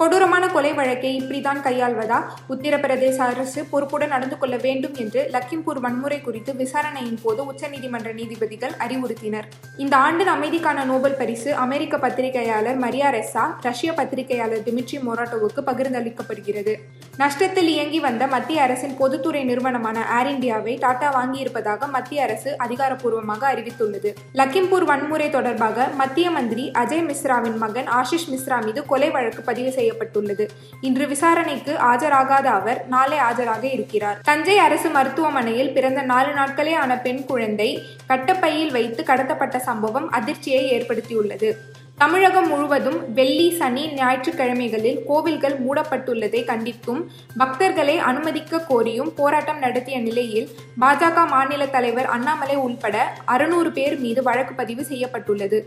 கொடூரமான 0.00 0.48
கொலை 0.48 0.72
வழக்கை 0.72 1.14
இப்படித்தான் 1.16 1.60
கையாள்வதா? 1.62 2.18
உத்தரப்பிரதேச 2.48 3.16
அரசு 3.16 3.64
பொறுப்புடன் 3.64 4.08
நடந்து 4.08 4.38
கொள்ள 4.38 4.56
வேண்டும் 4.56 4.94
என்று 4.94 5.30
லக்கிம்பூர் 5.34 5.80
வன்முறை 5.80 6.20
குறித்து 6.20 6.54
விசாரணையின் 6.54 7.18
போது 7.22 7.52
உச்சநீதிமன்ற 7.52 8.14
நீதிபதிகள் 8.14 8.74
அறிவுறுத்தினர். 8.86 9.46
இந்த 9.76 9.96
ஆண்டின் 9.96 10.28
அமைதிக்கான 10.28 10.84
நோபல் 10.84 11.16
பரிசு 11.16 11.54
அமெரிக்க 11.54 11.98
பத்திரிகையாளர் 11.98 12.76
மரியா 12.76 13.10
ரெஸ்ஸா 13.12 13.44
ரஷ்ய 13.60 13.92
பத்திரிகையாளர் 13.92 14.62
டிமிட்ரி 14.66 14.98
மொராட்டோவுக்கு 15.06 15.62
பகிர்ந்தளிக்கப்படுகிறது. 15.70 16.74
நஷ்டத்தில் 17.18 17.70
இயங்கி 17.74 18.00
வந்த 18.00 18.26
மத்திய 18.26 18.62
அரசின் 18.62 18.96
பொதுத்துறை 18.96 19.44
நிறுவனமான 19.44 20.04
ஏர் 20.18 20.30
இந்தியாவை 20.34 20.76
டாடா 20.76 21.10
வாங்கியிருப்பதாக 21.18 21.90
மத்திய 21.96 22.22
அரசு 22.22 22.56
அதிகாரப்பூர்வமாக 22.66 23.42
அறிவித்துள்ளது. 23.54 24.12
லக்கிம்பூர் 24.34 24.88
வன்முறை 24.92 25.30
தொடர்பாக 25.30 25.88
மத்திய 26.02 26.30
மந்திரி 26.30 26.70
அஜய் 26.70 27.04
மிஸ்ராவின் 27.10 27.56
மகன் 27.56 27.90
ஆஷிஷ் 28.00 28.30
மிஸ்ரா 28.30 28.64
மீது 28.64 28.86
கொலை 28.86 29.10
வழக்கு 29.10 29.42
பதிவு 29.42 29.84
செய்யப்பட்டுள்ளது. 29.86 30.46
இன்று 30.88 31.06
விசாரணைக்கு 31.14 31.72
ஆஜராகாத 31.90 32.48
அவர் 32.58 32.80
நாளை 32.94 33.18
ஆஜராக 33.28 33.64
இருக்கிறார். 33.72 34.20
தஞ்சை 34.30 34.58
அரசு 34.68 34.90
மருத்துவமனையில் 34.90 35.74
பிறந்த 35.78 36.02
நாலு 36.12 36.32
நாட்களே 36.40 36.74
ஆன 36.84 36.98
பெண் 37.06 37.24
குழந்தை 37.32 37.70
கட்டப்பையில் 38.08 38.72
வைத்து 38.76 39.02
கடத்தப்பட்ட 39.02 39.56
சம்பவம் 39.70 40.08
அதிர்ச்சியை 40.10 40.62
ஏற்படுத்தியுள்ளது. 40.76 41.50
தமிழகம் 41.98 42.48
முழுவதும் 42.48 42.98
வெள்ளி 43.14 43.46
சனி 43.58 43.84
ஞாயிற்றுக்கிழமைகளில் 43.92 44.98
கோவில்கள் 45.06 45.56
மூடப்பட்டுள்ளதை 45.66 46.40
கண்டித்தும் 46.50 47.00
பக்தர்களை 47.38 47.96
அனுமதிக்க 48.10 48.62
கோரியும் 48.68 49.10
போராட்டம் 49.14 49.58
நடத்திய 49.58 49.98
நிலையில் 49.98 50.50
பாஜக 50.80 51.26
மாநில 51.26 51.66
தலைவர் 51.66 52.06
அண்ணாமலை 52.06 52.56
உள்பட 52.56 52.96
அறுநூறு 53.24 53.72
பேர் 53.72 53.98
மீது 53.98 54.22
வழக்கு 54.22 54.54
பதிவு 54.54 54.84
செய்யப்பட்டுள்ளது. 54.84 55.60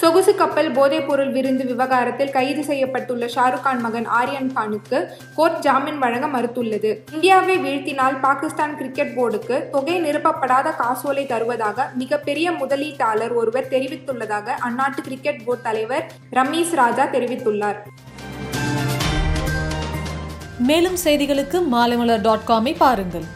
சொகுசு 0.00 0.32
கப்பல் 0.34 0.68
போதைப்பொருள் 0.70 1.32
விருந்து 1.32 1.64
விவகாரத்தில் 1.64 2.30
கைது 2.30 2.62
செய்யப்பட்டுள்ள 2.68 3.24
ஷாருக் 3.34 3.64
கான் 3.64 3.80
மகன் 3.80 4.06
ஆரியன் 4.18 4.52
கானுக்கு 4.56 4.98
கோர்ட் 5.34 5.58
ஜாமீன் 5.58 5.98
வழங்க 5.98 6.26
மறுத்துள்ளது. 6.26 6.90
இந்தியாவை 7.14 7.56
வீழ்த்தினால் 7.58 8.16
பாகிஸ்தான் 8.20 8.76
கிரிக்கெட் 8.76 9.12
போர்டுக்கு 9.16 9.56
தொகை 9.70 9.96
நிரப்பப்படாத 10.00 10.74
காசோலை 10.76 11.26
தருவதாக 11.26 11.88
மிகப்பெரிய 11.94 12.50
முதலீட்டாளர் 12.52 13.34
ஒருவர் 13.40 13.70
தெரிவித்துள்ளதாக 13.74 14.56
அந்நாட்டு 14.68 15.02
கிரிக்கெட் 15.08 15.44
போர்டு 15.44 15.66
தலைவர் 15.70 16.06
ரமீஸ் 16.38 16.74
ராஜா 16.82 17.06
தெரிவித்துள்ளார். 17.16 17.80
மேலும் 20.68 20.96
செய்திகளுக்கு 21.04 21.58
மாலைமலர் 21.74 22.24
டாட் 22.26 22.46
காமை 22.48 22.72
பாருங்கள். 22.84 23.26